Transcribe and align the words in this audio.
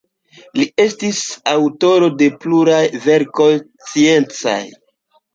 Li 0.59 0.63
estis 0.83 1.17
aŭtoro 1.51 2.07
de 2.21 2.29
pluraj 2.45 2.79
verkoj 3.03 3.49
sciencaj. 3.91 4.57